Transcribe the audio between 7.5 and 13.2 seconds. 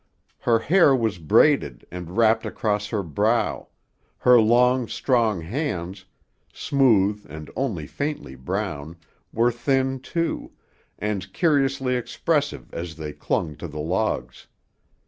only faintly brown, were thin, too, and curiously expressive as they